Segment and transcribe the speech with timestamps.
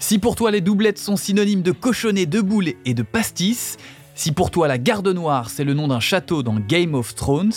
[0.00, 3.76] Si pour toi les doublettes sont synonymes de cochonnet, de boulet et de pastis,
[4.14, 7.52] si pour toi la garde noire c'est le nom d'un château dans Game of Thrones,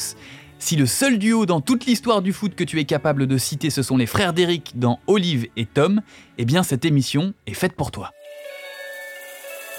[0.59, 3.69] si le seul duo dans toute l'histoire du foot que tu es capable de citer
[3.69, 6.01] ce sont les frères d'Eric dans Olive et Tom,
[6.37, 8.11] eh bien cette émission est faite pour toi.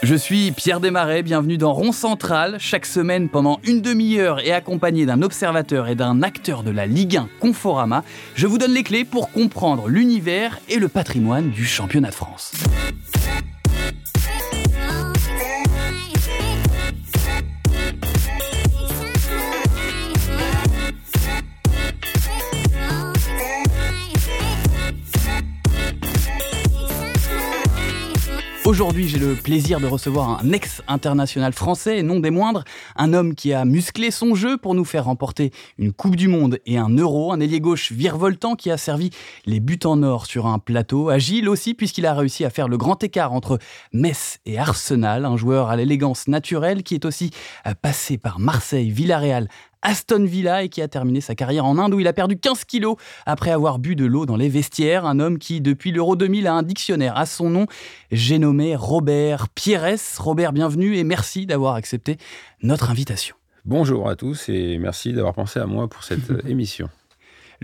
[0.05, 5.07] Je suis Pierre Desmarais, bienvenue dans Rond Central, chaque semaine pendant une demi-heure et accompagné
[5.07, 8.05] d'un observateur et d'un acteur de la Ligue 1 Conforama,
[8.35, 12.53] je vous donne les clés pour comprendre l'univers et le patrimoine du championnat de France.
[28.67, 32.65] Aujourd'hui, j'ai le plaisir de recevoir un ex-international français, non des moindres,
[32.97, 36.59] un homme qui a musclé son jeu pour nous faire remporter une Coupe du Monde
[36.65, 39.11] et un Euro, un ailier gauche virevoltant qui a servi
[39.45, 42.79] les buts en or sur un plateau, agile aussi puisqu'il a réussi à faire le
[42.79, 43.59] grand écart entre
[43.93, 47.33] Metz et Arsenal, un joueur à l'élégance naturelle qui est aussi
[47.67, 49.49] euh, passé par Marseille, Villarreal,
[49.85, 52.65] Aston Villa et qui a terminé sa carrière en Inde où il a perdu 15
[52.65, 52.97] kilos
[53.27, 55.07] après avoir bu de l'eau dans les vestiaires.
[55.07, 57.67] Un homme qui, depuis l'Euro 2000, a un dictionnaire à son nom.
[58.11, 59.99] J'ai nommé Robert Pierres.
[60.19, 62.17] Robert, bienvenue et merci d'avoir accepté
[62.63, 63.37] notre invitation.
[63.65, 66.89] Bonjour à tous et merci d'avoir pensé à moi pour cette émission.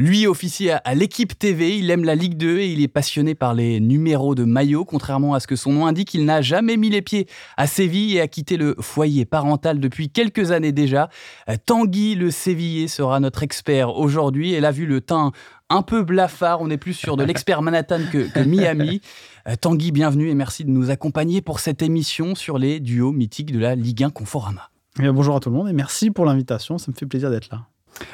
[0.01, 3.53] Lui officie à, l'équipe TV, il aime la Ligue 2 et il est passionné par
[3.53, 4.87] les numéros de maillot.
[4.87, 7.27] Contrairement à ce que son nom indique, il n'a jamais mis les pieds
[7.59, 11.11] à Séville et a quitté le foyer parental depuis quelques années déjà.
[11.51, 14.55] Euh, Tanguy le Sévillé sera notre expert aujourd'hui.
[14.55, 15.33] Elle a vu le teint
[15.69, 19.03] un peu blafard, on est plus sur de l'expert Manhattan que, que Miami.
[19.49, 23.53] Euh, Tanguy, bienvenue et merci de nous accompagner pour cette émission sur les duos mythiques
[23.53, 24.69] de la Ligue 1 Conforama.
[25.03, 27.49] Eh bonjour à tout le monde et merci pour l'invitation, ça me fait plaisir d'être
[27.51, 27.63] là.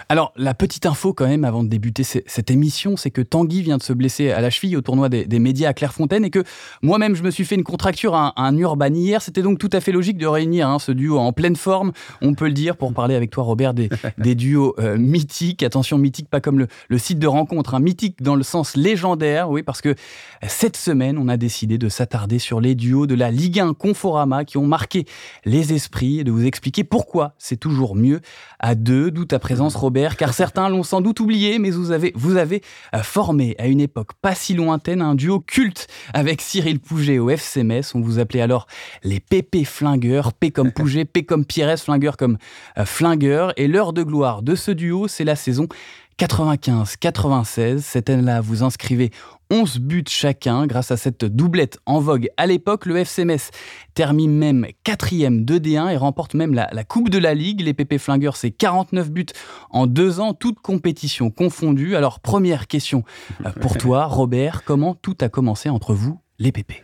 [0.08, 3.76] Alors, la petite info quand même avant de débuter cette émission, c'est que Tanguy vient
[3.76, 6.44] de se blesser à la cheville au tournoi des, médias à Clairefontaine et que
[6.82, 9.22] moi-même, je me suis fait une contracture à, un Urban hier.
[9.22, 12.34] C'était donc tout à fait logique de réunir hein, ce duo en pleine forme, on
[12.34, 13.88] peut le dire, pour parler avec toi, Robert, des,
[14.34, 15.62] duos euh, mythiques.
[15.62, 19.62] Attention, mythique, pas comme le, site de rencontre, hein, mythique dans le sens légendaire, oui,
[19.62, 19.94] parce que
[20.46, 24.44] cette semaine, on a décidé de s'attarder sur les duos de la Ligue 1 Conforama
[24.44, 25.04] qui ont marqué
[25.44, 28.20] les esprits et de vous expliquer pourquoi c'est toujours mieux
[28.58, 29.38] à deux, d'où ta
[29.74, 32.62] Robert, car certains l'ont sans doute oublié, mais vous avez,
[32.94, 37.30] euh, formé à une époque pas si lointaine un duo culte avec Cyril Pouget au
[37.30, 37.94] FC Metz.
[37.94, 38.66] On vous appelait alors
[39.02, 42.38] les Pépé Flingueurs, P comme Pouget, P comme Pires, Flingueur comme
[42.78, 43.52] euh, Flingueur.
[43.56, 45.66] Et l'heure de gloire de ce duo, c'est la saison
[46.18, 47.78] 95-96.
[47.78, 49.10] Cette année-là, vous inscrivez
[49.50, 52.28] 11 buts chacun grâce à cette doublette en vogue.
[52.36, 53.50] À l'époque, le FC Metz
[53.94, 57.60] termine même quatrième de D1 et remporte même la, Coupe de la Ligue.
[57.60, 59.26] Les PP Flingueurs, c'est 49 buts
[59.70, 61.96] en deux ans, toutes compétitions confondues.
[61.96, 63.04] Alors, première question
[63.44, 66.82] euh, pour toi, Robert, comment tout a commencé entre vous, les PP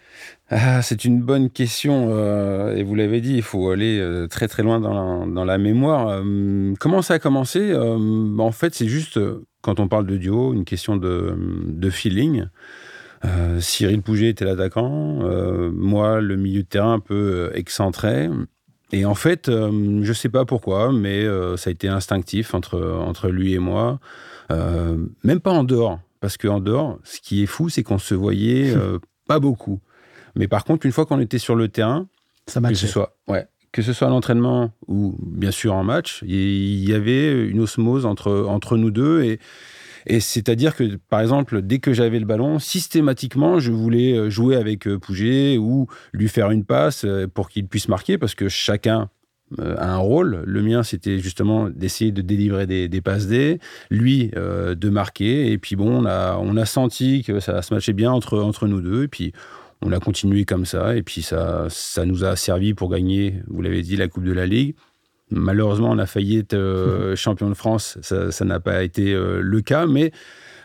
[0.55, 4.49] ah, c'est une bonne question euh, et vous l'avez dit, il faut aller euh, très
[4.49, 6.09] très loin dans la, mémoire.
[6.09, 7.75] Euh, comment ça a commencé?
[7.75, 9.19] En fait, c'est juste
[9.63, 12.47] quand on parle de duo, une question de, feeling.
[13.61, 15.21] Cyril Pouget était l'attaquant,
[15.73, 18.29] moi le milieu de terrain un peu excentré.
[18.91, 21.25] Et en fait, je ne sais pas pourquoi, mais
[21.57, 24.01] ça a été instinctif entre, entre lui et moi.
[24.51, 28.75] même pas en dehors, parce qu'en dehors, ce qui est fou, c'est qu'on se voyait
[29.29, 29.81] pas beaucoup.
[30.35, 32.09] Mais par contre, une fois qu'on était sur le terrain,
[32.47, 36.23] ça que ce soit, ouais, que ce soit à l'entraînement ou bien sûr en match,
[36.27, 39.41] il y avait une osmose entre, entre nous deux et,
[40.07, 44.57] et c'est-à-dire que, par exemple, dès que j'avais le ballon, systématiquement, je voulais euh, jouer
[44.57, 48.49] avec euh, Pouget ou lui faire une passe euh, pour qu'il puisse marquer, parce que
[48.49, 49.09] chacun
[49.59, 50.45] a un rôle.
[50.47, 53.59] Le mien, c'était justement d'essayer de délivrer des, passes D,
[53.91, 55.53] lui de marquer.
[55.53, 58.67] Et puis bon, on a, on a senti que ça se matchait bien entre, entre
[58.67, 59.03] nous deux.
[59.03, 59.35] Et puis
[59.83, 63.63] on a continué comme ça, et puis ça, ça nous a servi pour gagner, vous
[63.63, 64.75] l'avez dit, la Coupe de la Ligue.
[65.31, 69.61] Malheureusement, on a failli être euh, champion de France, ça n'a pas été euh, le
[69.61, 70.13] cas, mais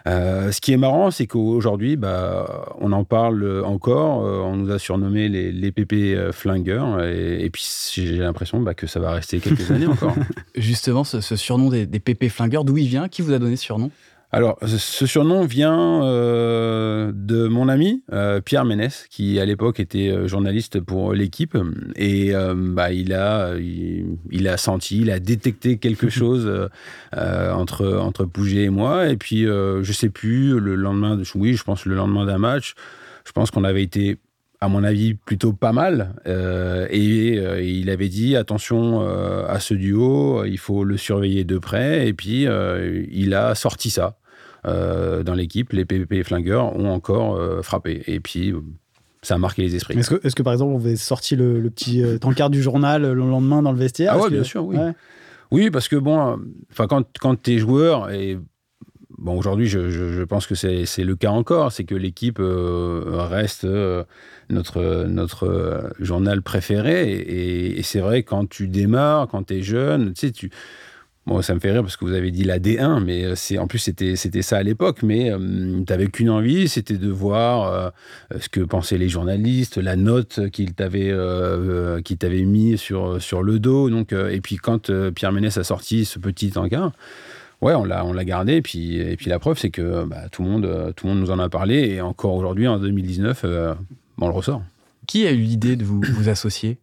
[0.08, 4.20] euh, ce qui est marrant, c'est qu'aujourd'hui, bah, on en parle encore.
[4.20, 7.04] on nous a surnommé les, les pépés flingueurs.
[7.04, 10.16] Et, puis, j'ai l'impression bah, que ça va rester quelques années encore.
[10.56, 13.10] Justement, ce, surnom des, des pépés flingueurs, d'où il vient?
[13.10, 13.92] Qui vous a donné ce surnom?
[14.30, 20.10] Alors, ce surnom vient euh, de mon ami euh, Pierre Ménès, qui à l'époque était
[20.10, 21.58] euh, journaliste pour l'équipe,
[21.96, 26.70] et bah, il a il, a senti, il a détecté quelque chose
[27.16, 31.64] entre entre Pouget et moi, et puis je sais plus le lendemain, de, oui, je
[31.64, 32.74] pense le lendemain d'un match,
[33.26, 34.18] je pense qu'on avait été
[34.60, 36.16] à mon avis, plutôt pas mal.
[36.26, 42.08] et, il avait dit attention à ce duo, il faut le surveiller de près.
[42.08, 42.48] Et puis,
[43.12, 44.18] il a sorti ça.
[44.64, 48.04] dans l'équipe, les PVP flingueurs ont encore frappé.
[48.08, 48.54] Et puis,
[49.28, 49.98] ça a marqué les esprits.
[49.98, 53.02] Est-ce que, est que, par exemple, vous avez sorti le, petit euh, tankard du journal
[53.02, 54.14] le lendemain dans le vestiaire?
[54.16, 54.78] Ah ouais, bien sûr, oui.
[55.52, 56.40] Oui, parce que bon,
[56.72, 58.38] enfin, quand, quand tu es joueur, et
[59.18, 63.68] bon, aujourd'hui, je, pense que c'est le cas encore, c'est que l'équipe reste
[64.50, 67.12] notre, notre journal préféré.
[67.14, 70.52] Et, c'est vrai, quand tu démarres, quand tu es jeune, tu sais, tu
[71.28, 73.58] Bon, ça me fait rire parce que vous avez dit la D1, mais euh, c'est
[73.58, 75.04] en plus c'était c'était ça à l'époque.
[75.04, 77.90] Mais euh, tu n'avais qu'une envie, c'était de voir euh,
[78.40, 81.14] ce que pensaient les journalistes, la note qu'ils t'avaient
[82.06, 83.90] qu'ils t'avaient mis sur sur le dos.
[83.90, 86.94] Donc et puis quand Pierre Ménès a sorti ce petit encart,
[87.62, 88.56] ouais, on l'a on l'a gardé.
[88.56, 91.22] Et puis et puis la preuve c'est que bah, tout le monde tout le monde
[91.22, 93.46] nous en a parlé et encore aujourd'hui en 2019,
[94.20, 94.62] on le ressort.
[95.08, 96.80] Qui a eu l'idée de vous vous associer?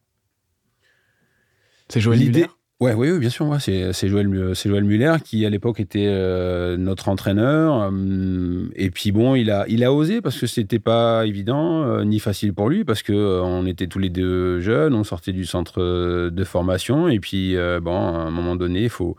[1.88, 2.46] C'est Joël Muller?
[2.80, 3.46] Ouais, oui, oui, bien sûr.
[3.60, 7.90] c'est Joël, Joël Muller qui, à l'époque, était euh, notre entraîneur.
[7.90, 12.04] Euh, et puis, bon, il a, il a osé parce que c'était pas évident euh,
[12.04, 15.46] ni facile pour lui parce que on était tous les deux jeunes, on sortait du
[15.46, 15.80] centre
[16.28, 17.08] de formation.
[17.08, 19.16] Et puis, bon, à un moment donné, il faut.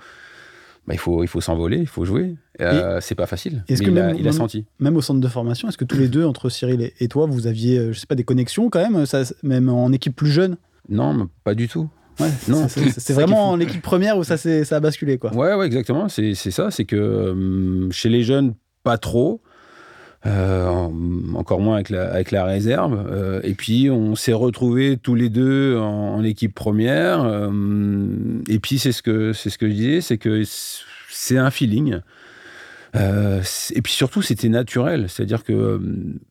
[0.87, 2.35] Bah, il faut, il faut s'envoler, il faut jouer.
[3.01, 3.63] c'est pas facile.
[3.67, 4.65] Est-ce que il, même, a, il a senti.
[4.79, 7.47] Même au centre de formation, est-ce que tous les deux, entre Cyril et, toi, vous
[7.47, 10.57] aviez, je sais pas, des connexions quand même, ça, même en équipe plus jeune?
[10.89, 11.89] Non, pas du tout.
[12.19, 15.17] Ouais, non, c'est vraiment l'équipe première où ça, ça a basculé.
[15.17, 15.33] Quoi.
[15.33, 16.07] Ouais, ouais, exactement.
[16.09, 16.71] C'est ça.
[16.71, 19.41] C'est que euh, chez les jeunes, pas trop.
[20.25, 20.87] Euh,
[21.35, 23.05] encore moins avec la, avec la réserve.
[23.11, 27.25] Euh, et puis, on s'est retrouvés tous les deux en, équipe première.
[28.49, 30.43] et puis, c'est ce, que, ce que je disais, c'est que
[31.09, 31.99] c'est un feeling.
[32.95, 35.05] et puis surtout, c'était naturel.
[35.09, 35.79] C'est-à-dire que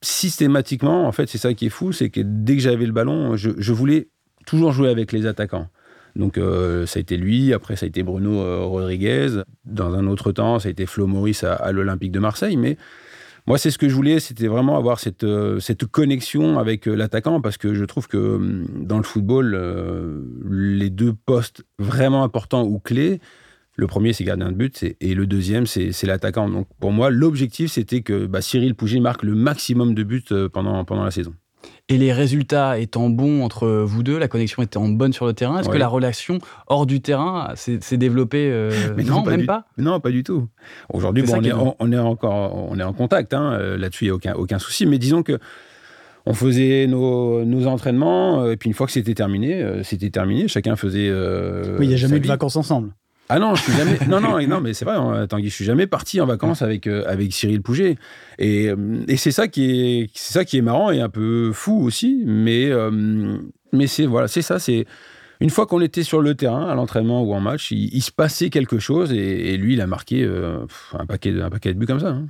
[0.03, 3.37] systématiquement, en fait, c'est ça qui est fou, c'est que dès que j'avais le ballon,
[3.37, 4.09] je, je voulais
[4.47, 5.69] toujours jouer avec les attaquants.
[6.17, 10.07] Donc euh, ça a été lui, après ça a été Bruno euh, Rodriguez, dans un
[10.07, 12.77] autre temps ça a été Flo Maurice à, l'Olympique de Marseille, mais
[13.47, 15.59] moi c'est ce que je voulais, c'était vraiment avoir cette, euh,
[15.91, 19.57] connexion avec l'attaquant, parce que je trouve que hum, dans le football,
[20.51, 23.21] les deux postes vraiment importants ou clés,
[23.77, 26.49] le premier, c'est gardien de but, et le deuxième, c'est l'attaquant.
[26.49, 31.05] Donc pour moi, l'objectif, c'était que bah, Cyril Pouget marque le maximum de buts pendant
[31.05, 31.35] la saison.
[31.91, 35.59] Et les résultats étant bons entre vous deux, la connexion étant bonne sur le terrain,
[35.59, 38.71] est-ce que la relation hors du terrain s'est développée euh,
[39.05, 40.49] Non, même pas Non, pas du tout.
[40.91, 43.35] Aujourd'hui, on, est, on, est encore on est en contact.
[43.35, 44.87] Hein, euh, là-dessus, il n'y a aucun, aucun souci.
[44.87, 45.39] Mais disons que
[46.25, 50.49] on faisait nos, nos, entraînements, euh, et puis une fois que c'était terminé, c'était terminé.
[50.49, 51.11] Chacun faisait.
[51.13, 52.93] oui, il n'y a jamais eu de vacances ensemble.
[53.29, 53.99] Ah non, je suis jamais.
[54.09, 56.87] non, non, non, mais c'est vrai, hein, Tanguy, je suis jamais parti en vacances avec,
[56.87, 57.97] euh, avec Cyril Pouget.
[58.39, 61.51] Et, euh, et c'est ça, qui est, c'est ça qui est marrant et un peu
[61.53, 62.23] fou aussi.
[62.27, 63.39] Mais, euh,
[63.73, 64.59] mais c'est, voilà, c'est ça.
[64.59, 64.85] C'est,
[65.41, 68.51] une fois qu'on était sur le terrain, à l'entraînement ou en match, il, se passait
[68.51, 72.09] quelque chose et, lui, il a marqué un, paquet, un paquet de buts comme ça.
[72.09, 72.27] Hein.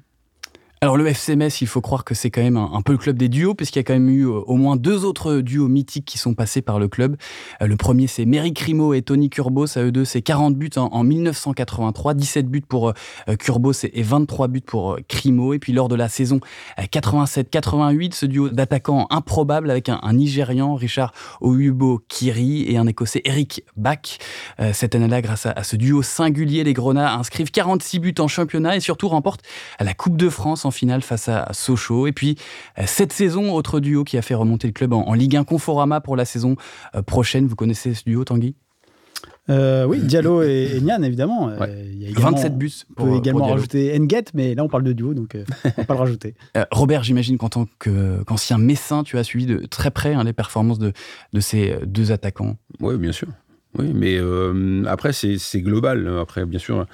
[0.84, 3.30] Alors le FC il faut croire que c'est quand même un, peu le club des
[3.30, 6.18] duos, puisqu'il y a quand même eu euh, au moins deux autres duos mythiques qui
[6.18, 7.16] sont passés par le club.
[7.62, 9.78] Euh, le premier, c'est Méric Crimo et Tony Kurbos.
[9.78, 14.48] À eux deux, c'est 40 buts en, 1983, 17 buts pour euh, Kurbos et 23
[14.48, 15.54] buts pour Crimo.
[15.54, 16.40] Et puis lors de la saison
[16.78, 23.64] 87-88, ce duo d'attaquants improbable avec un, Nigérian, Richard Oyubo Kiri, et un Écossais, Eric
[23.78, 24.18] Bach.
[24.74, 28.80] cette année-là, grâce à, ce duo singulier, les Grenats inscrivent 46 buts en championnat et
[28.80, 29.44] surtout remportent
[29.80, 32.06] la Coupe de France finale face à Sochaux.
[32.06, 32.36] Et puis,
[32.78, 36.00] euh, cette saison, autre duo qui a fait remonter le club en, Ligue 1 Conforama
[36.00, 36.56] pour la saison
[36.94, 37.46] euh, prochaine.
[37.46, 38.54] Vous connaissez ce duo, Tanguy?
[39.50, 41.50] Euh, oui, Diallo et, Nian, évidemment.
[41.66, 42.72] Il y a 27 buts.
[42.96, 45.94] on peut également rajouter Nget, mais là on parle de duo, donc on va pas
[45.94, 46.34] le rajouter.
[46.70, 50.78] Robert, j'imagine qu'en tant qu'ancien messin, tu as suivi de très près hein, les performances
[50.78, 50.92] de,
[51.34, 52.56] de, ces deux attaquants.
[52.80, 53.28] Oui, bien sûr.
[53.78, 54.18] Oui, mais
[54.86, 56.08] après, c'est global.
[56.18, 56.86] Après, bien sûr,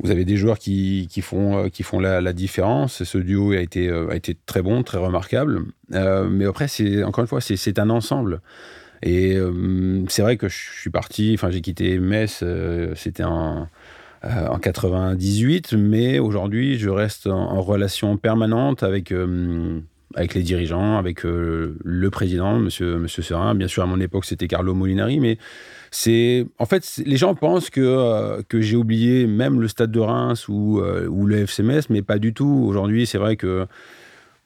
[0.00, 3.02] vous avez des joueurs qui, qui font, euh, qui font la, la, différence.
[3.04, 5.64] Ce duo a été, euh, très bon, très remarquable.
[5.94, 8.40] Euh, mais après, c'est encore une fois, c'est un ensemble.
[9.02, 9.36] Et
[10.08, 12.42] c'est vrai que je suis parti, enfin j'ai quitté Metz,
[12.94, 13.68] c'était en,
[14.22, 19.12] en 98, mais aujourd'hui je reste en, relation permanente avec,
[20.14, 23.54] avec les dirigeants, avec le président, monsieur, monsieur Serin.
[23.54, 25.36] Bien sûr, à mon époque c'était Carlo Molinari, mais
[25.90, 30.00] c'est en fait les gens pensent que euh, que j'ai oublié même le stade de
[30.00, 32.64] Reims ou euh, ou le FCMS mais pas du tout.
[32.66, 33.66] Aujourd'hui c'est vrai que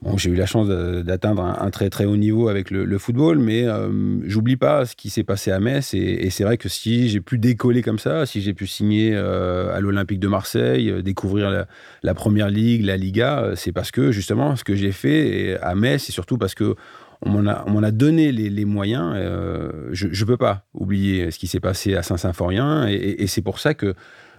[0.02, 3.66] bon j'ai eu la chance d'atteindre un, très très haut niveau avec le, football mais
[3.66, 7.20] euh, j'oublie pas ce qui s'est passé à Metz et, c'est vrai que si j'ai
[7.20, 11.66] pu décoller comme ça si j'ai pu signer à l'Olympique de Marseille découvrir la,
[12.02, 16.08] la, première ligue la Liga c'est parce que justement ce que j'ai fait à Metz
[16.08, 16.76] et surtout parce que
[17.22, 19.12] on m'en a, donné les, moyens.
[19.14, 22.86] Euh, je ne peux pas oublier ce qui s'est passé à Saint-Symphorien.
[22.88, 23.94] Et, c'est pour ça que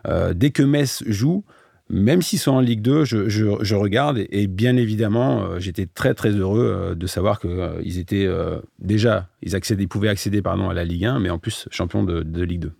[0.07, 1.43] euh, dès que Metz joue,
[1.89, 6.31] même s'ils sont en Ligue 2, je, regarde et, bien évidemment, euh, j'étais très très
[6.31, 8.27] heureux de savoir qu'ils étaient
[8.79, 12.61] déjà, ils, pouvaient accéder pardon, à la Ligue 1, mais en plus champion de Ligue
[12.61, 12.71] 2.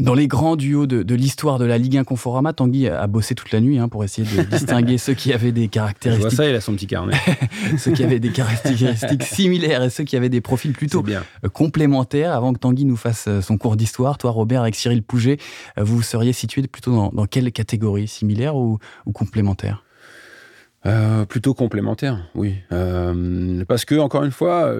[0.00, 3.52] Dans les grands duos de, l'histoire de la Ligue 1 Conforama, Tanguy a bossé toute
[3.52, 6.30] la nuit hein, pour essayer de distinguer ceux qui avaient des caractéristiques.
[6.30, 7.16] Je vois ça, il a son petit carnet.
[7.78, 12.32] ceux qui avaient des caractéristiques similaires et ceux qui avaient des profils plutôt euh, complémentaires.
[12.32, 15.36] Avant que Tanguy nous fasse euh, son cours d'histoire, toi, Robert, avec Cyril Pouget,
[15.78, 18.08] euh, vous seriez situé plutôt dans, quelle catégorie?
[18.08, 18.78] Similaire ou,
[19.12, 19.84] complémentaire?
[21.28, 22.56] Plutôt complémentaire, oui.
[23.68, 24.74] parce que, encore une fois,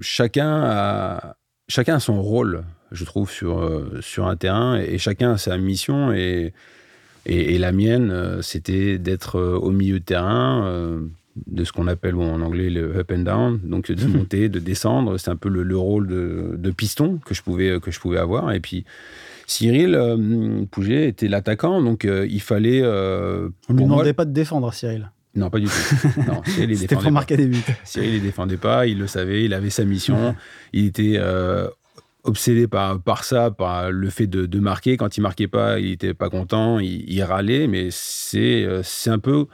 [0.00, 1.36] chacun a,
[1.68, 2.64] chacun a son rôle
[2.94, 4.76] je trouve, sur, euh, sur un terrain.
[4.76, 6.12] Et, chacun a sa mission.
[6.12, 6.52] Et,
[7.26, 11.00] et, la mienne, euh, c'était d'être euh, au milieu de terrain,
[11.46, 15.18] de ce qu'on appelle en anglais le up and down, donc de monter, de descendre.
[15.18, 18.52] C'est un peu le, rôle de, de, piston que je, pouvais, que je pouvais avoir.
[18.52, 18.84] Et puis.
[19.46, 19.94] Cyril
[20.70, 22.80] Pouget était l'attaquant, donc il fallait.
[22.82, 25.10] On ne lui demandait pas de défendre, Cyril.
[25.34, 26.20] Non, pas du tout.
[26.26, 27.62] Non, Cyril, C'était pour marquer des buts.
[27.84, 30.34] Cyril, il défendait pas, il le savait, il avait sa mission.
[30.72, 31.18] il était
[32.24, 34.96] obsédé par, par ça, par le fait de, marquer.
[34.96, 39.18] Quand il marquait pas, il était pas content, il, râlait, mais c'est euh, c'est un
[39.18, 39.46] peu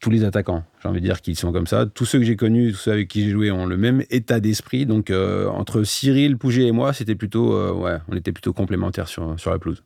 [0.00, 0.64] tous les attaquants.
[0.82, 1.86] J'ai envie de dire qu'ils sont comme ça.
[1.86, 4.40] Tous ceux que j'ai connus, tous ceux avec qui j'ai joué ont le même état
[4.40, 4.86] d'esprit.
[4.86, 9.08] Donc euh, entre Cyril, Pouget et moi, c'était plutôt, euh, ouais, on était plutôt complémentaires
[9.08, 9.82] sur, sur la pelouse.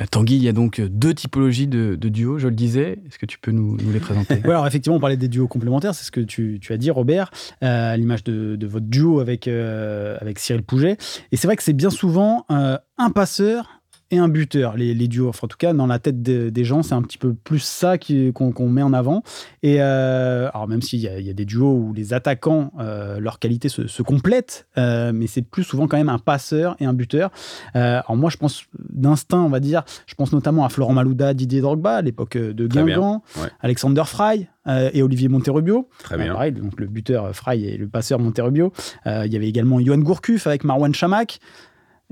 [0.00, 2.98] Euh, Tanguy, il y a donc deux typologies de, duos, je le disais.
[3.06, 4.40] Est-ce que tu peux nous, les présenter?
[4.44, 7.30] Oui, alors effectivement, on parlait des duos complémentaires, c'est ce que tu, as dit, Robert,
[7.62, 10.96] euh, à l'image de, votre duo avec, euh, avec Cyril Pouget.
[11.30, 13.81] Et c'est vrai que c'est bien souvent un passeur
[14.12, 15.30] et un buteur, les, duos.
[15.30, 17.96] Enfin, en tout cas, dans la tête des gens, c'est un petit peu plus ça
[17.96, 19.22] qu'on met en avant.
[19.62, 23.70] Et euh, alors, même s'il y, a des duos où les attaquants, euh, leur qualité
[23.70, 27.30] se, complètent, euh, mais c'est plus souvent quand même un passeur et un buteur.
[27.72, 31.62] alors, moi, je pense d'instinct, on va dire, je pense notamment à Florent Malouda, Didier
[31.62, 33.22] Drogba, à l'époque de Guingamp,
[33.60, 34.46] Alexander Fry.
[34.66, 35.88] et Olivier Monterrubio.
[36.00, 36.34] Très bien.
[36.34, 38.74] pareil, donc le buteur Fry et le passeur Monterrubio.
[39.06, 41.40] il y avait également Johan Gourcuff avec Marwan Chamak.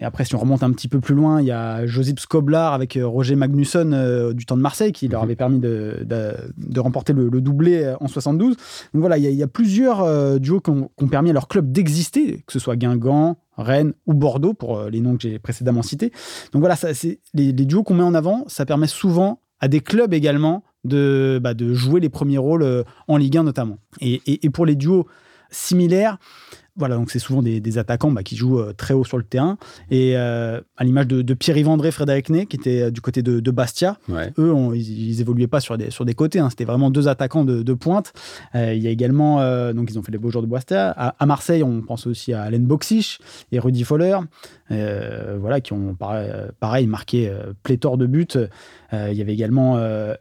[0.00, 2.72] Et après, si on remonte un petit peu plus loin, il y a Josip Skoblar
[2.72, 5.24] avec euh, Roger Magnusson euh, du temps de Marseille qui leur mhm.
[5.24, 8.56] avait permis de, de, remporter le, doublé euh, en 72.
[8.56, 12.52] Donc voilà, il y a, plusieurs duos qui ont, permis à leur club d'exister, que
[12.52, 16.12] ce soit Guingamp, Rennes ou Bordeaux, pour les noms que j'ai précédemment cités.
[16.52, 19.80] Donc voilà, ça, les, les, duos qu'on met en avant, ça permet souvent à des
[19.80, 23.78] clubs également de, bah, de jouer les premiers rôles en Ligue 1 notamment.
[24.00, 25.06] Et, et, et pour les duos
[25.50, 26.18] similaires,
[26.76, 29.58] voilà, donc c'est souvent des, attaquants bah, qui jouent euh, très haut sur le terrain.
[29.90, 33.50] Et euh, à l'image de, Pierre-Yves André, Frédéric Ney, qui était euh, du côté de,
[33.50, 33.98] Bastia,
[34.38, 36.38] eux, ils, ils, évoluaient pas sur des, sur des côtés.
[36.38, 36.50] Hein.
[36.50, 38.12] C'était vraiment deux attaquants de, pointe.
[38.54, 39.38] il y a également,
[39.72, 40.90] donc ils ont fait les beaux jours de Bastia.
[40.90, 43.18] À, Marseille, on pense aussi à Alain Boxish
[43.50, 44.18] et Rudy Foller,
[44.68, 45.96] voilà, qui ont
[46.60, 48.26] pareil, marqué pléthore de buts.
[48.92, 49.78] il y avait également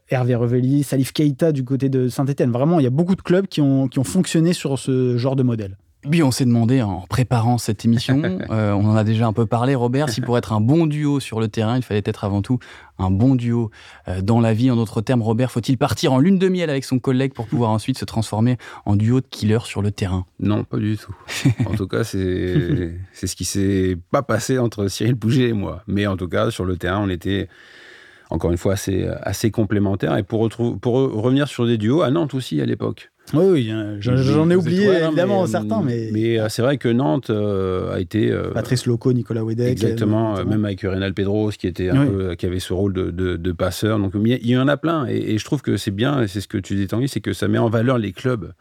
[0.10, 2.52] Hervé Revelli, Salif Keita du côté de Saint-Etienne.
[2.52, 5.36] Vraiment, il y a beaucoup de clubs qui ont, qui ont fonctionné sur ce genre
[5.36, 5.78] de modèle.
[6.10, 9.46] Puis on s'est demandé en préparant cette émission, euh, on en a déjà un peu
[9.46, 12.42] parlé, Robert, si pour être un bon duo sur le terrain, il fallait être avant
[12.42, 12.58] tout
[13.00, 13.70] un bon duo
[14.08, 14.72] euh, dans la vie.
[14.72, 17.72] En d'autres termes, Robert, faut-il partir en lune de miel avec son collègue pour pouvoir
[17.72, 20.26] ensuite se transformer en duo de killer sur le terrain?
[20.40, 21.14] Non, pas du tout.
[21.66, 25.84] En tout cas, c'est ce qui s'est pas passé entre Cyril Pouget et moi.
[25.88, 27.50] Mais en tout cas, sur le terrain, on était
[28.30, 30.16] encore une fois assez, assez complémentaires.
[30.16, 33.12] Et pour, pour revenir sur des duos, à Nantes aussi à l'époque.
[33.34, 36.10] Oui, oui j'en ai oublié évidemment certains, mais.
[36.12, 38.32] Mais euh, c'est vrai que Nantes euh, a été.
[38.32, 39.70] Euh, Patrice Loco, Nicolas Wedek.
[39.70, 43.52] Exactement, même avec Renal Pedros qui était un peu, qui avait ce rôle de, de,
[43.52, 44.00] passeur.
[44.00, 46.42] Donc il y en a plein, et, et je trouve que c'est bien, et c'est
[46.42, 48.54] ce que tu dis Tanguy, c'est que ça met en valeur les clubs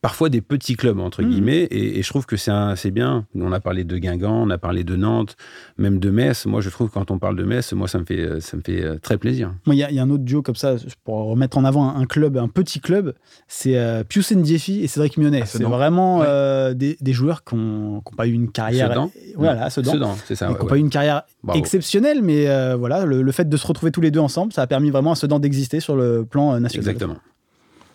[0.00, 1.28] parfois des petits clubs, entre mmh.
[1.28, 3.26] guillemets, et, je trouve que c'est bien.
[3.34, 5.36] On a parlé de Guingamp, on a parlé de Nantes,
[5.76, 6.46] même de Metz.
[6.46, 8.62] Moi, je trouve que quand on parle de Metz, moi, ça me fait, ça me
[8.62, 9.54] fait euh, très plaisir.
[9.66, 12.48] Il y, a un autre duo comme ça, pour remettre en avant un, club, un
[12.48, 13.14] petit club,
[13.46, 15.42] c'est euh, Pius Ndiefi et Cédric Mionnet.
[15.46, 18.88] c'est vraiment euh, des, joueurs qui n'ont pas eu une carrière.
[18.88, 19.10] Sedan.
[19.36, 20.16] Voilà, Sedan.
[20.26, 20.48] c'est ça.
[20.48, 21.22] qui n'ont pas eu une carrière
[21.54, 24.66] exceptionnelle, mais voilà, le, le, fait de se retrouver tous les deux ensemble, ça a
[24.66, 26.88] permis vraiment à Sedan d'exister sur le plan national.
[26.88, 27.16] Exactement.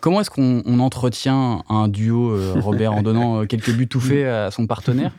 [0.04, 4.26] Comment est-ce qu'on entretient un duo, euh, Robert, en donnant euh, quelques buts tout faits
[4.26, 5.12] à son partenaire?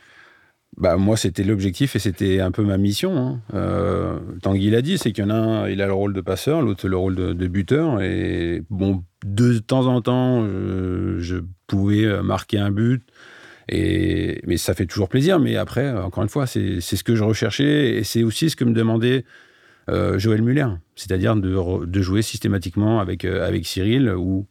[0.76, 3.18] Bah, moi, c'était l'objectif et c'était un peu ma mission.
[3.18, 3.40] Hein.
[3.54, 6.20] Euh, Tanguy l'a dit, c'est qu'il y en a un, il a le rôle de
[6.20, 8.00] passeur, l'autre le rôle de, buteur.
[8.00, 13.02] Et bon, de temps en temps, je, pouvais marquer un but.
[13.68, 15.40] Et, mais ça fait toujours plaisir.
[15.40, 18.62] Mais après, encore une fois, c'est ce que je recherchais et c'est aussi ce que
[18.64, 19.24] me demandait
[19.88, 20.68] Joël Muller.
[20.94, 24.46] C'est-à-dire de, de, jouer systématiquement avec, avec Cyril ou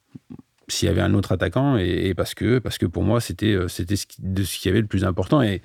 [0.67, 3.67] s'il y avait un autre attaquant et, parce que parce que pour moi c'était euh,
[3.67, 5.61] c'était ce, de ce qui y avait le plus important et,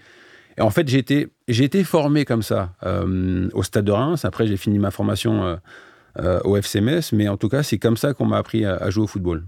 [0.58, 4.46] en fait j'ai été j'ai été formé comme ça euh, au stade de Reims après
[4.46, 5.58] j'ai fini ma formation
[6.44, 9.06] au FCMS, mais en tout cas, c'est comme ça qu'on m'a appris à, jouer au
[9.06, 9.46] football.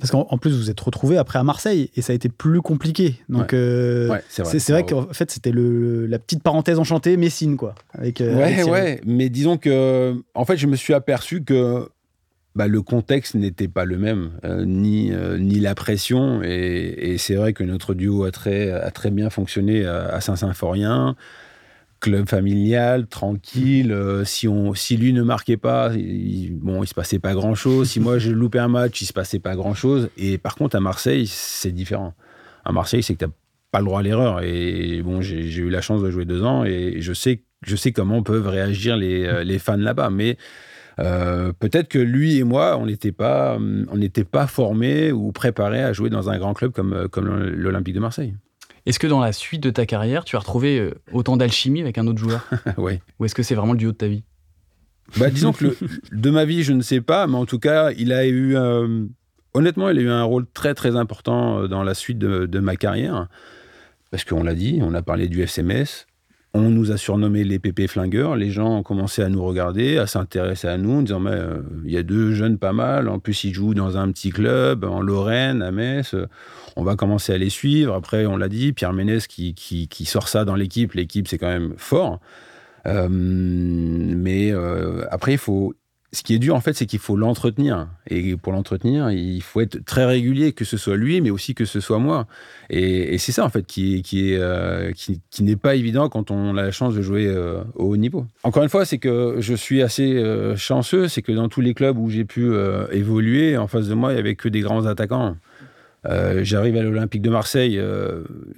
[0.00, 3.20] Parce qu'en plus, vous êtes retrouvé après à Marseille et ça a été plus compliqué.
[3.28, 3.50] Donc,
[4.28, 7.76] c'est vrai, qu'en fait, c'était la petite parenthèse enchantée, Messine, quoi.
[7.92, 9.00] Avec, ouais, ouais.
[9.04, 11.86] Mais disons que, en fait, je me suis aperçu que
[12.54, 16.40] bah, le contexte n'était pas le même, euh, ni, euh, ni la pression.
[16.42, 21.16] Et, c'est vrai que notre duo a très, a très bien fonctionné à, Saint-Symphorien.
[22.00, 23.90] Club familial, tranquille.
[23.90, 27.88] Euh, si, on, si lui ne marquait pas, il, bon, il se passait pas grand-chose.
[27.90, 30.10] Si moi je loupais un match, il se passait pas grand-chose.
[30.16, 32.14] Et par contre, à Marseille, c'est différent.
[32.64, 33.32] À Marseille, c'est que tu n'as
[33.72, 34.42] pas le droit à l'erreur.
[34.42, 37.92] Et bon, j'ai eu la chance de jouer deux ans et je sais, je sais
[37.92, 40.10] comment peuvent réagir les, les fans là-bas.
[40.10, 40.36] Mais
[40.98, 45.82] euh, peut-être que lui et moi, on n'était pas, on n'était pas formés ou préparés
[45.82, 48.34] à jouer dans un grand club comme, euh, comme l'Olympique de Marseille.
[48.86, 51.98] Est-ce que dans la suite de ta carrière, tu as retrouvé euh, autant d'alchimie avec
[51.98, 53.00] un autre joueur Oui.
[53.18, 54.24] Ou est-ce que c'est vraiment le duo de ta vie
[55.16, 55.76] bah, Disons que
[56.12, 58.56] de ma vie, je ne sais pas, mais en tout cas, il a eu.
[59.54, 62.76] honnêtement, il a eu un rôle très très important dans la suite de, de ma
[62.76, 63.28] carrière.
[64.10, 66.06] Parce qu'on l'a dit, on a parlé du FCMS,
[66.54, 68.36] on nous a surnommé les pépés flingueurs.
[68.36, 71.90] Les gens ont commencé à nous regarder, à s'intéresser à nous, en disant euh, il
[71.90, 73.08] y a deux jeunes pas mal.
[73.08, 76.14] En plus, ils jouent dans un petit club en Lorraine, à Metz.
[76.76, 77.92] On va commencer à les suivre.
[77.94, 80.92] Après, on l'a dit, Pierre Ménès qui, qui, sort ça dans l'équipe.
[80.92, 82.20] L'équipe, c'est quand même fort.
[82.86, 85.74] Euh, mais euh, après, il faut,
[86.14, 87.88] ce qui est dur, en fait, c'est qu'il faut l'entretenir.
[88.08, 91.64] Et pour l'entretenir, il faut être très régulier, que ce soit lui, mais aussi que
[91.64, 92.26] ce soit moi.
[92.70, 96.94] Et, c'est ça, en fait, euh, qui, n'est pas évident quand on a la chance
[96.94, 98.26] de jouer euh, au haut niveau.
[98.44, 101.74] Encore une fois, c'est que je suis assez euh, chanceux, c'est que dans tous les
[101.74, 102.52] clubs où j'ai pu
[102.92, 105.36] évoluer, en face de moi, il n'y avait que des grands attaquants.
[106.42, 107.80] J'arrive à l'Olympique de Marseille,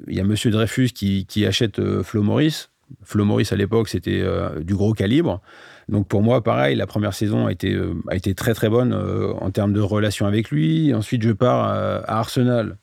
[0.09, 2.71] il y a Monsieur Dreyfus qui, qui achète Flo Maurice.
[3.03, 4.25] Flo Maurice, à l'époque, c'était
[4.63, 5.41] du gros calibre.
[5.89, 8.93] Donc pour moi, pareil, la première saison a été, euh, a été très très bonne
[8.93, 10.93] euh, en termes de relation avec lui.
[10.95, 12.77] Ensuite, je pars à, Arsenal.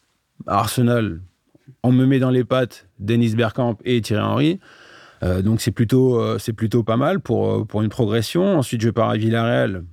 [0.48, 1.20] À Arsenal,
[1.84, 4.60] on me met dans les pattes Dennis Bergkamp et Thierry Henry.
[5.22, 6.22] Euh, donc c'est plutôt,
[6.56, 8.58] plutôt pas mal pour, pour une progression.
[8.58, 9.84] Ensuite, je pars à Villarreal.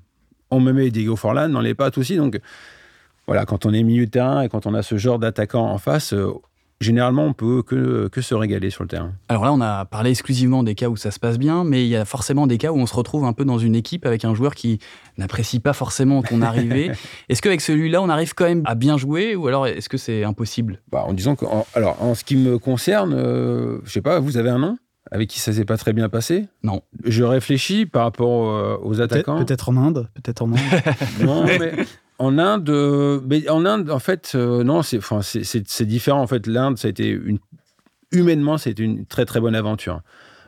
[0.53, 2.17] On me met Diego Forlan dans les pattes aussi.
[2.17, 2.41] Donc
[3.27, 5.79] voilà, quand on est milieu de terrain et quand on a ce genre d'attaquant en
[5.79, 6.15] face,
[6.81, 9.13] généralement, on peut que, que se régaler sur le terrain.
[9.29, 11.89] Alors là, on a parlé exclusivement des cas où ça se passe bien, mais il
[11.89, 14.25] y a forcément des cas où on se retrouve un peu dans une équipe avec
[14.25, 14.79] un joueur qui
[15.19, 16.91] n'apprécie pas forcément ton arrivée.
[17.29, 20.25] est-ce qu'avec celui-là, on arrive quand même à bien jouer ou alors est-ce que c'est
[20.25, 20.81] impossible?
[20.91, 24.37] Bah, En disant que, alors, en ce qui me concerne, euh, je sais pas, vous
[24.37, 24.79] avez un nom
[25.11, 26.47] avec qui ça s'est pas très bien passé?
[26.63, 26.83] Non.
[27.05, 29.43] Je réfléchis par rapport euh, aux attaquants.
[29.45, 30.83] Peut-être en Inde, peut-être en Inde.
[31.25, 31.73] non, mais
[32.21, 36.21] en Inde, mais en Inde, en fait, euh, non, c'est, enfin, c'est, différent.
[36.21, 37.39] En fait, l'Inde, ça a été une,
[38.13, 40.03] humainement, c'était une très très bonne aventure.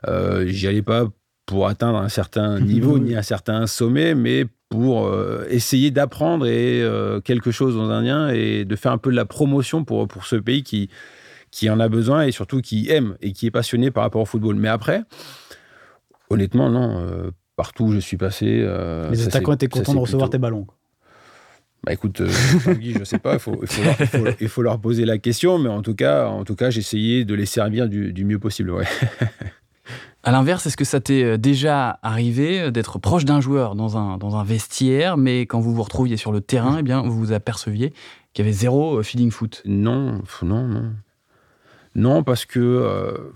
[0.06, 1.06] Euh, j'y allais pas
[1.46, 6.87] pour atteindre un certain niveau ni un certain sommet, mais pour euh, essayer d'apprendre et
[7.24, 10.37] quelque chose aux Indiens et de faire un peu de la promotion pour pour ce
[10.37, 10.90] pays qui
[11.50, 14.26] qui en a besoin et surtout qui aime et qui est passionné par rapport au
[14.26, 14.56] football.
[14.56, 15.04] Mais après,
[16.28, 17.32] honnêtement, non.
[17.56, 18.68] partout où je suis passé.
[19.11, 20.66] Les attaquants étaient contents de recevoir tes ballons.
[21.85, 23.61] Bah écoute, euh, je sais pas, il faut,
[24.40, 27.25] il, faut leur, poser la question, mais en tout cas, en tout cas j'ai essayé
[27.25, 28.71] de les servir du, mieux possible.
[28.71, 28.87] Ouais.
[30.25, 33.99] À l'inverse, est-ce que ça t'est euh, déjà arrivé euh, d'être proche d'un joueur dans
[33.99, 37.18] un, dans un vestiaire, mais quand vous vous retrouviez sur le terrain, eh bien, vous
[37.18, 37.92] vous aperceviez
[38.33, 39.62] qu'il y avait zéro feeling foot?
[39.64, 40.92] Non, non, non.
[41.97, 43.33] Non, parce que.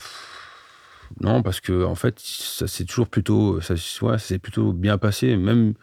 [1.21, 3.61] non, parce que, en fait, ça s'est toujours plutôt.
[3.61, 5.37] Ça, ouais, ça s'est plutôt bien passé.
[5.37, 5.75] Même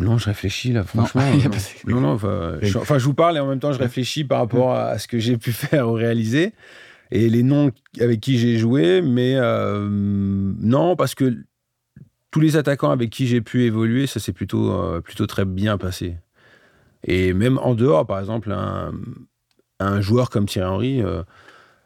[0.00, 1.22] non, je réfléchis là, franchement.
[1.86, 4.40] Non, non, enfin, je, enfin, je vous parle et en même temps, je réfléchis par
[4.40, 6.52] rapport à ce que j'ai pu faire ou réaliser
[7.10, 11.38] et les noms avec qui j'ai joué, mais euh, non, parce que
[12.30, 15.78] tous les attaquants avec qui j'ai pu évoluer, ça s'est plutôt, euh, plutôt très bien
[15.78, 16.16] passé.
[17.04, 18.92] Et même en dehors, par exemple, un,
[19.80, 21.22] un joueur comme Thierry Henry, euh,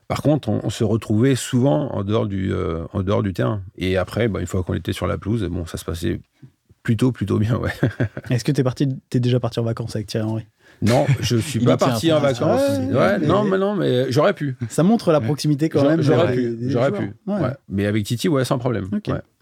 [0.09, 2.53] par contre, on, se retrouvait souvent en dehors du,
[2.93, 3.63] en dehors du terrain.
[3.79, 6.21] Et après, bah, une fois qu'on était sur la pelouse, bon, ça se passait
[6.83, 7.71] Plutôt, plutôt bien, ouais.
[8.31, 10.47] Est-ce que tu es, parti, es déjà parti en vacances avec Thierry Henry?
[10.81, 12.79] Non, je suis pas parti en vacances.
[12.93, 14.57] Ouais, non, mais non, mais j'aurais pu.
[14.69, 16.03] Ça montre la proximité quand même.
[16.03, 16.59] J'aurais pu.
[16.63, 17.13] J'aurais pu.
[17.69, 18.89] Mais avec Titi, ouais, sans problème.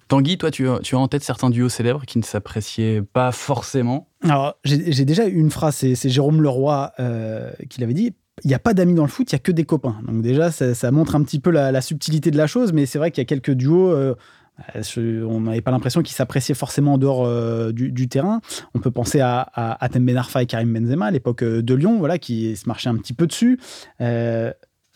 [0.08, 4.08] Tanguy, toi, tu, tu, as en tête certains duos célèbres qui ne s'appréciaient pas forcément?
[4.24, 8.12] Alors, j'ai déjà eu une phrase, c'est Jérôme Leroy euh, qui l'avait dit
[8.44, 9.96] il n'y a pas d'amis dans le foot, il n'y a que des copains.
[10.06, 13.10] Donc déjà, ça, montre un petit peu la, subtilité de la chose, mais c'est vrai
[13.10, 13.90] qu'il y a quelques duos.
[13.90, 14.14] Euh,
[14.76, 18.40] euh, on n'avait pas l'impression qu'ils s'appréciaient forcément en dehors euh, du, terrain.
[18.74, 21.74] On peut penser à, à Atem Ben Arfa et Karim Benzema à l'époque euh, de
[21.74, 23.58] Lyon, voilà, qui se marchaient un petit peu dessus.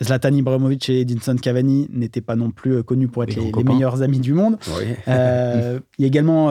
[0.03, 4.19] Zlatan Ibrahimovic et Edinson Cavani n'étaient pas non plus connus pour être les, meilleurs amis
[4.19, 4.59] du monde.
[4.67, 6.49] il y a également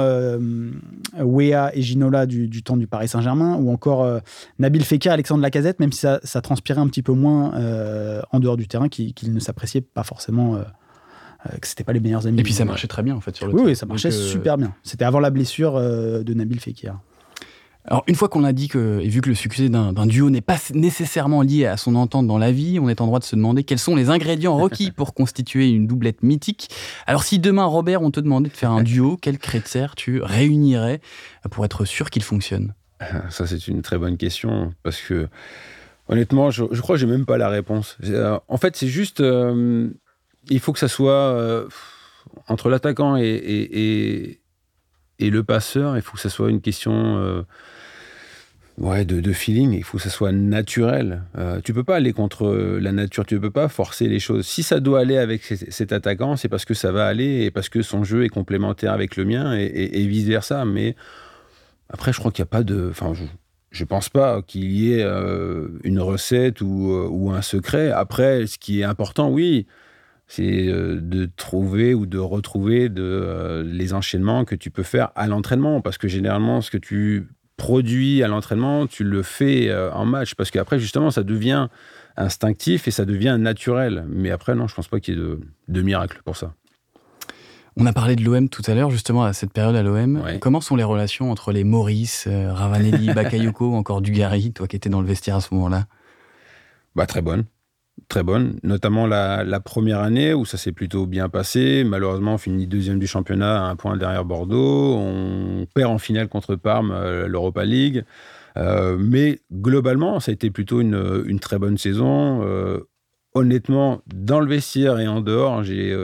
[1.20, 4.22] Wea et Ginola du, temps du Paris Saint-Germain, ou encore
[4.60, 7.52] Nabil Fekir, Alexandre Lacazette, même si ça, transpirait un petit peu moins
[8.32, 10.64] en dehors du terrain, qu'ils ne s'appréciaient pas forcément
[11.60, 12.40] que c'était pas les meilleurs amis.
[12.40, 14.12] Et puis ça marchait très bien en fait sur le Oui, oui ça marchait euh,
[14.12, 14.74] super bien.
[14.84, 17.00] C'était avant la blessure euh, de Nabil Fekir.
[17.86, 20.40] Alors, une fois qu'on a dit que, et vu que le succès d'un duo n'est
[20.40, 23.36] pas nécessairement lié à son entente dans la vie, on est en droit de se
[23.36, 26.70] demander quels sont les ingrédients requis pour constituer une doublette mythique.
[27.08, 31.02] Alors, si demain, Robert, on te demandait de faire un duo, quel critères tu réunirais
[31.52, 32.74] pour être sûr qu'il fonctionne?
[33.30, 35.28] Ça, c'est une très bonne question, parce que,
[36.08, 37.98] honnêtement, je, crois que j'ai même pas la réponse.
[38.48, 39.22] En fait, c'est juste
[40.50, 41.68] il faut que ça soit euh,
[42.48, 44.40] entre l'attaquant et,
[45.20, 47.44] le passeur, il faut que ça soit une question euh,
[48.78, 51.24] ouais, de, feeling, il faut que ça soit naturel.
[51.38, 54.46] Euh, tu peux pas aller contre la nature, tu ne peux pas forcer les choses.
[54.46, 57.70] Si ça doit aller avec cet attaquant, c'est parce que ça va aller et parce
[57.70, 60.66] que son jeu est complémentaire avec le mien et, vice-versa.
[60.66, 60.98] Mais
[61.90, 62.90] après, je crois qu'il n'y a pas de...
[62.90, 63.14] Enfin,
[63.72, 65.06] je, pense pas qu'il y ait
[65.86, 67.92] une recette ou, un secret.
[67.92, 69.68] Après, ce qui est important, oui,
[70.36, 75.12] c'est euh, de trouver ou de retrouver de, euh, les enchaînements que tu peux faire
[75.16, 75.82] à l'entraînement.
[75.82, 80.34] Parce que généralement, ce que tu produis à l'entraînement, tu le fais euh, en match.
[80.34, 81.68] Parce qu'après, justement, ça devient
[82.18, 84.06] instinctif et ça devient naturel.
[84.10, 86.54] Mais après, non, je ne pense pas qu'il y ait de, de, miracle pour ça.
[87.78, 90.24] On a parlé de l'OM tout à l'heure, justement, à cette période à l'OM.
[90.40, 95.02] Comment sont les relations entre les Maurice, Ravanelli, Bakayoko encore Dugarry, toi qui étais dans
[95.02, 95.86] le vestiaire à ce moment-là?
[96.96, 97.46] Bah, Très bonne
[98.08, 101.84] très bonne, notamment la, première année où ça s'est plutôt bien passé.
[101.86, 104.96] Malheureusement, on finit deuxième du championnat à un point derrière Bordeaux.
[104.98, 108.04] On perd en finale contre Parme euh, l'Europa League.
[108.58, 112.42] Euh, mais globalement, ça a été plutôt une, très bonne saison.
[112.44, 112.80] Euh,
[113.34, 115.98] honnêtement, dans le vestiaire et en dehors, j'ai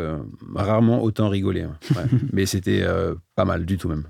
[0.55, 1.61] rarement autant rigolé.
[1.61, 1.77] Hein.
[2.33, 2.85] mais c'était
[3.35, 4.03] pas mal du tout même.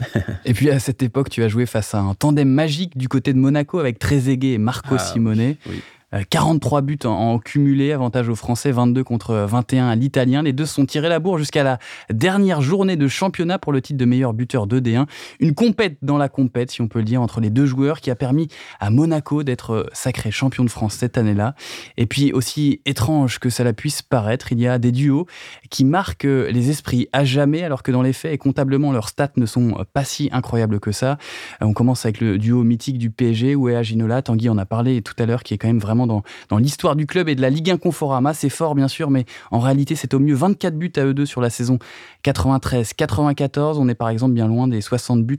[0.44, 3.32] et puis à cette époque, tu as joué face à un tandem magique du côté
[3.32, 5.56] de Monaco avec Trezeguet et Marco ah, Simone.
[5.68, 5.82] Oui.
[6.30, 10.42] 43 euh, buts en, cumulé, avantage aux Français, 22 contre 21 à l'Italien.
[10.42, 11.78] Les deux sont tirés la bourre jusqu'à la
[12.12, 15.06] dernière journée de championnat pour le titre de meilleur buteur 2D1.
[15.38, 18.10] Une compète dans la compète, si on peut le dire, entre les deux joueurs qui
[18.10, 18.48] a permis
[18.80, 21.54] à Monaco d'être sacré champion de France cette année-là.
[21.96, 25.26] Et puis aussi étrange que cela puisse paraître, il y a des duos
[25.70, 29.32] qui marquent les esprits à jamais alors que dans les faits et comptablement leurs stats
[29.36, 31.18] ne sont pas si incroyables que ça.
[31.60, 35.14] On commence avec le duo mythique du PSG, Ouéa Ginola, Tanguy en a parlé tout
[35.18, 36.22] à l'heure, qui est quand même vraiment dans,
[36.58, 38.34] l'histoire du club et de la Ligue 1 Conforama.
[38.34, 41.26] C'est fort, bien sûr, mais en réalité, c'est au mieux 24 buts à eux deux
[41.26, 41.78] sur la saison
[42.24, 43.76] 93-94.
[43.78, 45.38] On est par exemple bien loin des 60 buts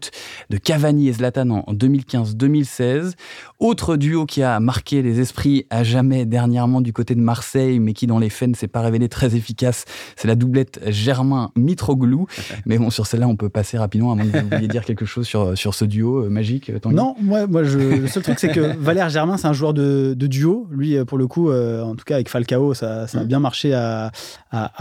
[0.50, 3.14] de Cavani et Zlatan en 2015-2016.
[3.60, 7.94] Autre duo qui a marqué les esprits à jamais dernièrement du côté de Marseille, mais
[7.94, 12.28] qui dans les faits ne s'est pas révélé très efficace, c'est la doublette Germain-Mitroglou.
[12.66, 15.06] mais bon, sur celle-là, on peut passer rapidement, à moins que vous vouliez dire quelque
[15.06, 16.72] chose sur, sur ce duo euh, magique.
[16.86, 20.14] Non, moi, moi je, le seul truc, c'est que Valère Germain, c'est un joueur de,
[20.18, 23.24] de duo lui, euh, pour le coup, euh, en tout cas avec Falcao, ça, a
[23.24, 23.26] mm.
[23.26, 24.12] bien marché à,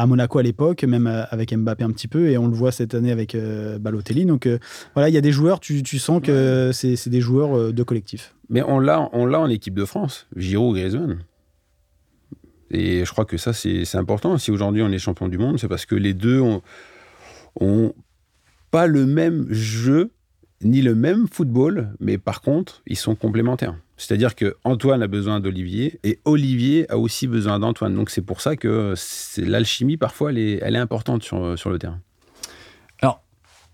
[0.07, 2.95] Monaco à l'époque, même euh, avec Mbappé un petit peu, et on le voit cette
[2.95, 3.37] année avec
[3.81, 4.25] Balotelli.
[4.25, 4.49] Donc
[4.95, 8.35] voilà, il y a des joueurs, tu, sens que c'est des joueurs de collectif.
[8.49, 11.19] Mais on l'a en équipe de France, Giroud, Griezmann.
[12.73, 14.39] Et je crois que ça, c'est important.
[14.39, 16.63] Si aujourd'hui on est champion du monde, c'est parce que les deux ont,
[17.61, 17.93] ont
[18.71, 20.11] pas le même jeu
[20.63, 23.77] ni le même football, mais par contre, ils sont complémentaires.
[24.01, 27.95] C'est-à-dire que Antoine a besoin d'Olivier et Olivier a aussi besoin d'Antoine.
[27.95, 28.95] Donc c'est pour ça que
[29.37, 32.01] l'alchimie, parfois, elle est, importante sur, sur le terrain.
[33.03, 33.23] Alors,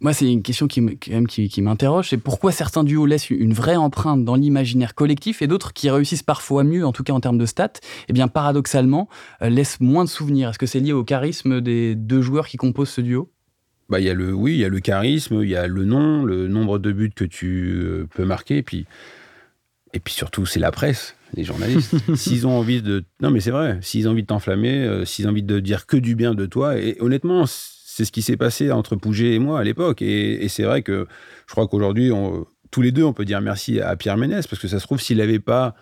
[0.01, 4.25] moi, c'est une question qui, qui, m'interroge, c'est pourquoi certains duos laissent une vraie empreinte
[4.25, 7.47] dans l'imaginaire collectif et d'autres qui réussissent parfois mieux, en tout cas en termes de
[7.47, 7.75] stats,
[8.09, 9.09] eh bien paradoxalement,
[9.43, 10.49] euh, laissent moins de souvenirs.
[10.51, 13.31] Est-ce que c'est lié au charisme des deux joueurs qui composent ce duo?
[13.89, 16.25] Bah, y a le, oui, il y a le charisme, il y a le nom,
[16.25, 18.87] le nombre de buts que tu euh, peux marquer, et puis,
[19.93, 21.95] et puis surtout, c'est la presse, les journalistes.
[22.15, 23.05] s'ils ont envie de.
[23.21, 25.87] Non, mais c'est vrai, s'ils ont envie de t'enflammer, euh, s'ils ont envie de dire
[25.87, 29.39] que du bien de toi, et honnêtement, c'est ce qui s'est passé entre Pouget et
[29.39, 30.03] moi à l'époque.
[30.03, 31.07] Et, c'est vrai que
[31.47, 32.11] je crois qu'aujourd'hui,
[32.71, 35.01] tous les deux, on peut dire merci à Pierre Ménès, parce que ça se trouve,
[35.01, 35.75] s'il n'avait pas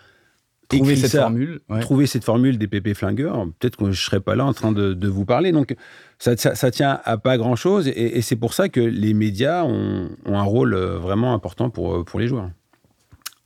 [0.69, 4.45] trouvé cette formule, trouver cette formule des pépés flingueurs, peut-être que je serais pas là
[4.45, 5.51] en train de, de vous parler.
[5.51, 5.75] Donc
[6.17, 10.09] ça, ça, tient à pas grand chose, et, c'est pour ça que les médias ont,
[10.25, 12.49] ont, un rôle euh, vraiment important pour, euh, pour les joueurs.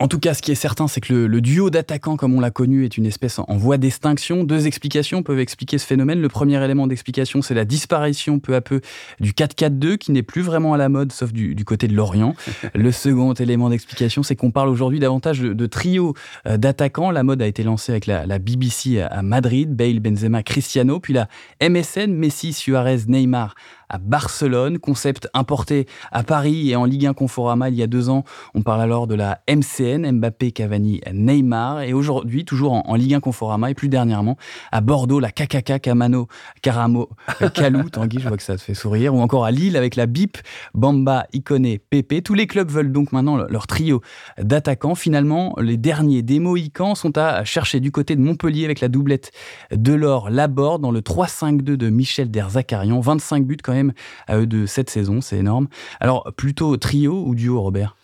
[0.02, 2.52] En tout cas, ce qui est certain, c'est que le, duo d'attaquants, comme on l'a
[2.52, 4.46] connu, est une espèce en, voie d'extinction.
[4.46, 6.22] Deux explications peuvent expliquer ce phénomène.
[6.22, 8.80] Le premier élément d'explication, c'est la disparition peu à peu
[9.20, 12.34] du 4-4-2, qui n'est plus vraiment à la mode, sauf du, côté de l'Orient.
[12.74, 16.14] le second élément d'explication, c'est qu'on parle aujourd'hui davantage de, trio
[16.48, 17.12] euh, d'attaquants.
[17.12, 21.12] La mode a été lancée avec la, la, BBC à Madrid, Bale, Benzema, Cristiano, puis
[21.12, 21.28] la
[21.62, 23.54] MSN, Messi, Suarez, Neymar
[23.90, 28.10] à Barcelone, concept importé à Paris et en Ligue 1 Conforama il y a deux
[28.10, 28.24] ans.
[28.54, 31.82] On parle alors de la MCN, Mbappé, Cavani, Neymar.
[31.82, 34.38] Et aujourd'hui, toujours en, Ligue 1 Conforama et plus dernièrement
[34.72, 36.28] à Bordeaux, la KKK, Camano,
[36.62, 37.10] Caramo,
[37.54, 39.16] Calou, Tanguy, je vois que ça te fait sourire.
[39.16, 40.38] Ou encore à Lille avec la BIP,
[40.74, 42.22] Bamba, Iconé, Pépé.
[42.22, 44.02] Tous les clubs veulent donc maintenant leur trio
[44.38, 44.96] d'attaquants.
[44.96, 49.32] Finalement, les derniers des Mohicans sont à chercher du côté de Montpellier avec la doublette
[49.72, 53.00] de l'or Laborde dans le 3-5-2 de Michel Derzakarian.
[53.00, 53.79] 25 buts quand même
[54.28, 55.68] à eux de cette saison, c'est énorme.
[56.00, 57.96] Alors, plutôt trio ou duo, Robert?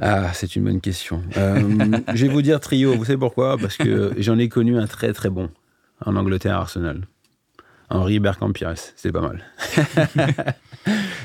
[0.00, 1.22] Ah, c'est une bonne question.
[1.36, 1.60] Euh,
[2.14, 2.94] je vais vous dire trio.
[2.94, 3.58] Vous savez pourquoi?
[3.58, 5.50] Parce que j'en ai connu un très très bon
[6.04, 7.02] en Angleterre à Arsenal.
[7.90, 9.44] Henri Bergkamp Pires, c'est pas mal.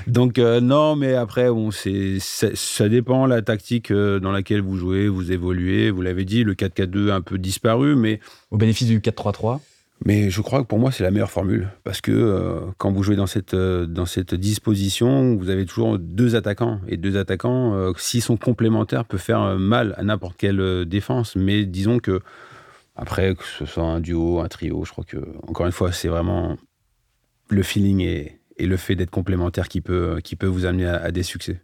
[0.07, 4.77] Donc euh, non, mais après, bon, c'est, ça, dépend la tactique euh, dans laquelle vous
[4.77, 5.91] jouez, vous évoluez.
[5.91, 8.21] Vous l'avez dit, le 4-4-2 a un peu disparu, mais...
[8.49, 9.59] Au bénéfice du 4-3-3
[10.05, 11.69] mais je crois que pour moi, c'est la meilleure formule.
[11.83, 15.97] Parce que euh, quand vous jouez dans cette, euh, dans cette disposition, vous avez toujours
[15.97, 16.81] deux attaquants.
[16.87, 21.35] Et deux attaquants, euh, s'ils sont complémentaires, peuvent faire mal à n'importe quelle défense.
[21.35, 22.19] Mais disons que,
[22.95, 26.09] après, que ce soit un duo, un trio, je crois que, encore une fois, c'est
[26.09, 26.57] vraiment
[27.49, 31.23] le feeling et, le fait d'être complémentaire qui peut, qui peut vous amener à des
[31.23, 31.59] succès.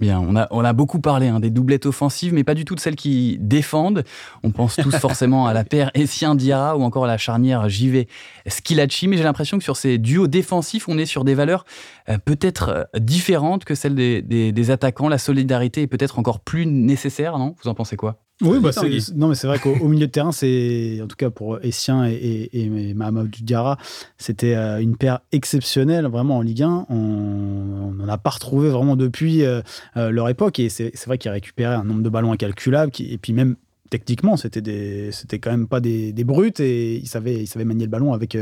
[0.00, 2.74] Bien, on a, on a beaucoup parlé hein, des doublettes offensives, mais pas du tout
[2.74, 4.02] de celles qui défendent.
[4.42, 8.08] On pense tous forcément à la paire Essien Diarra ou encore à la charnière JV
[8.46, 11.64] Skilacci, mais j'ai l'impression que sur ces duos défensifs, on est sur des valeurs
[12.08, 15.08] euh, peut-être euh, différentes que celles des, des attaquants.
[15.08, 17.54] La solidarité est peut-être encore plus nécessaire, non?
[17.62, 18.18] Vous en pensez quoi?
[18.42, 18.70] Oui, bah
[19.14, 22.14] non, mais c'est vrai qu'au milieu de terrain, c'est en tout cas pour Essien et,
[22.14, 23.78] et, et Mahamadou Diarra,
[24.18, 26.86] c'était euh, une paire exceptionnelle, vraiment en Ligue 1.
[26.88, 29.62] On n'en a pas retrouvé vraiment depuis euh,
[29.96, 30.58] euh, leur époque.
[30.58, 32.90] Et c'est vrai qu'ils récupéraient un nombre de ballons incalculable.
[32.98, 33.54] et puis même
[33.90, 37.64] techniquement, c'était des, c'était quand même pas des, des, brutes et ils savaient, ils savaient
[37.64, 38.36] manier le ballon avec,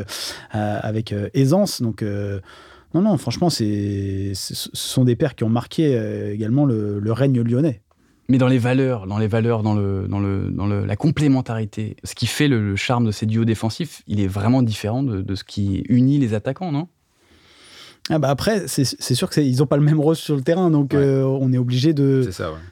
[0.52, 1.82] avec aisance.
[1.82, 2.02] Donc
[2.94, 6.00] non, non, franchement, c'est, ce sont des paires qui ont marqué
[6.32, 7.82] également le règne lyonnais
[8.28, 11.96] mais dans les valeurs, dans les valeurs, dans, le, dans, le, la complémentarité.
[12.04, 15.44] Ce qui fait le, charme de ces duos défensifs, il est vraiment différent de ce
[15.44, 16.88] qui unit les attaquants, non?
[18.10, 20.92] Ah bah après, c'est sûr qu'ils n'ont pas le même rôle sur le terrain, donc
[20.92, 22.28] euh, on est obligé de,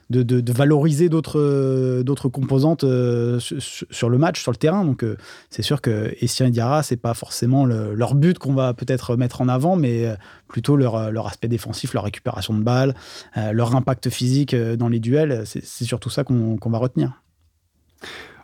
[0.09, 4.83] de, de, valoriser d'autres d'autres composantes euh, sur, le match, sur le terrain.
[4.83, 5.15] Donc euh,
[5.49, 9.39] c'est sûr que Essien et Diarra, c'est pas forcément leur but qu'on va peut-être mettre
[9.39, 10.05] en avant, mais
[10.49, 12.93] plutôt leur, leur aspect défensif, leur récupération de balles,
[13.53, 15.43] leur impact physique dans les duels.
[15.45, 17.21] C'est surtout ça qu'on va retenir.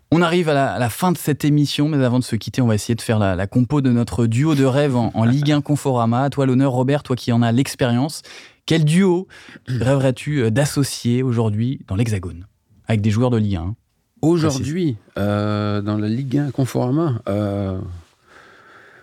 [0.10, 2.76] On arrive à la, fin de cette émission, mais avant de se quitter, on va
[2.76, 6.24] essayer de faire la, compo de notre duo de rêve en, Ligue 1 Conforama.
[6.24, 8.22] À toi l'honneur, Robert, toi qui en as l'expérience.
[8.65, 9.28] Quel duo
[9.67, 12.48] rêverais-tu euh, d'associer aujourd'hui dans l'Hexagone
[12.86, 13.76] avec des joueurs de Ligue 1
[14.22, 17.78] Aujourd'hui, euh, dans la Ligue 1 Conforama, euh,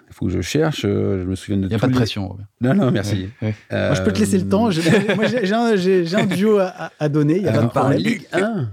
[0.08, 0.82] il faut que je cherche.
[0.82, 1.66] Je me souviens de.
[1.66, 2.28] Il n'y a pas de pression.
[2.28, 2.46] Robert.
[2.62, 3.28] Non, non, merci.
[3.42, 4.70] Moi, je peux te laisser le temps.
[5.16, 6.58] Moi, j'ai un, duo
[6.98, 7.36] à, donner.
[7.36, 8.68] Il y a pas de Ligue 1.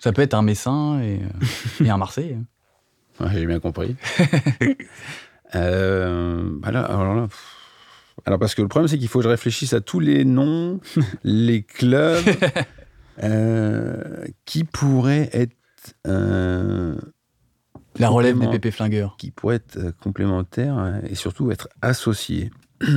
[0.00, 1.20] Ça peut être un Messin et,
[1.82, 2.36] euh, un Marseille.
[3.20, 3.96] Ouais, J'ai bien compris.
[5.54, 7.28] euh, alors,
[8.24, 10.80] alors, parce que le problème, c'est qu'il faut que je réfléchisse à tous les noms,
[11.22, 12.24] les clubs
[13.22, 15.54] euh, qui pourraient être.
[16.06, 16.98] Euh,
[17.98, 19.16] La relève des pépés flingueurs.
[19.18, 22.50] Qui pourraient être complémentaires et surtout être associés.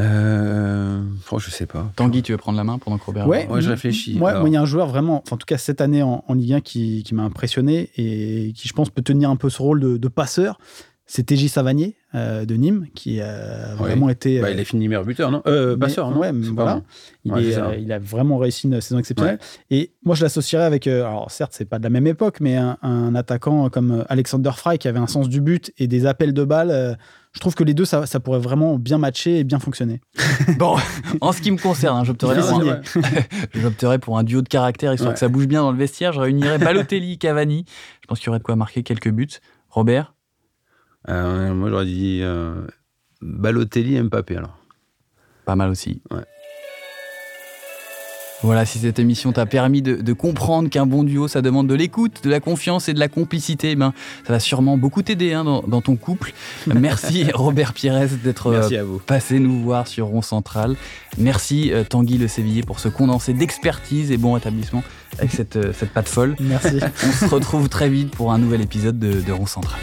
[0.00, 1.92] Euh, oh, je sais pas.
[1.96, 4.16] Tanguy, tu veux prendre la main pendant que Robert Ouais, je réfléchis.
[4.18, 6.60] Moi, il y a un joueur vraiment, en tout cas cette année en, Ligue 1
[6.60, 10.58] qui, m'a impressionné et qui, je pense, peut tenir un peu ce rôle de, passeur.
[11.06, 14.40] C'est TJ Savanier euh, de Nîmes qui a vraiment été.
[14.40, 15.42] Bah, il est fini meilleur buteur, non?
[15.46, 16.18] Euh, Passeur, non?
[16.18, 16.82] ouais, voilà.
[17.24, 17.32] Il,
[17.78, 19.38] il, a vraiment réussi une saison exceptionnelle.
[19.70, 20.86] Et moi, je l'associerais avec.
[20.86, 24.50] Euh, alors, certes, c'est pas de la même époque, mais un, un, attaquant comme Alexander
[24.54, 26.96] Fry qui avait un sens du but et des appels de balles
[27.32, 30.00] je trouve que les deux, ça, pourrait vraiment bien matcher et bien fonctionner.
[30.58, 30.76] bon,
[31.20, 33.98] en ce qui me concerne, hein, j'opterais, pour un...
[33.98, 36.12] pour un duo de caractère, histoire que ça bouge bien dans le vestiaire.
[36.12, 37.64] Je réunirais Balotelli, Cavani.
[38.02, 39.28] Je pense qu'il y aurait de quoi marquer quelques buts.
[39.68, 40.14] Robert
[41.08, 42.66] euh, Moi, j'aurais dit euh,
[43.22, 44.58] Balotelli, Mbappé, alors.
[45.44, 46.02] Pas mal aussi.
[48.42, 52.24] Voilà, si cette émission t'a permis de, comprendre qu'un bon duo, ça demande de l'écoute,
[52.24, 53.92] de la confiance et de la complicité, ben,
[54.26, 56.32] ça va sûrement beaucoup t'aider hein, dans, ton couple.
[56.66, 60.76] Merci Robert Pires d'être euh, passé nous voir sur Rond Central.
[61.18, 64.82] Merci euh, Tanguy Le Sévillier pour ce condensé d'expertise et bon rétablissement
[65.18, 66.34] avec cette, euh, cette patte folle.
[66.40, 66.80] Merci.
[67.06, 69.80] On se retrouve très vite pour un nouvel épisode de, de Rond Central.